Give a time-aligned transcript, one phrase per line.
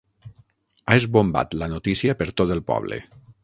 [0.93, 3.03] Ha esbombat la notícia per tot el poble.